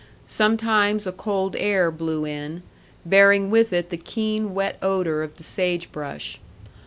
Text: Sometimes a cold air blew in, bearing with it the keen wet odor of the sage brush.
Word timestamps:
Sometimes 0.25 1.05
a 1.05 1.11
cold 1.11 1.55
air 1.57 1.91
blew 1.91 2.25
in, 2.25 2.63
bearing 3.05 3.51
with 3.51 3.71
it 3.71 3.91
the 3.91 3.97
keen 3.97 4.55
wet 4.55 4.79
odor 4.81 5.21
of 5.21 5.37
the 5.37 5.43
sage 5.43 5.91
brush. 5.91 6.39